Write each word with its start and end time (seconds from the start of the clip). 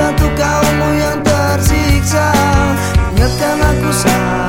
satu 0.00 0.26
kaummu 0.32 0.88
yang 0.96 1.18
tersiksa 1.20 2.32
Ingatkan 3.12 3.58
aku 3.60 3.90
saat 3.92 4.39